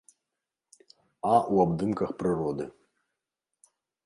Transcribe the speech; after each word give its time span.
А 1.31 1.35
ў 1.53 1.55
абдымках 1.67 2.09
у 2.15 2.17
прыроды. 2.23 2.65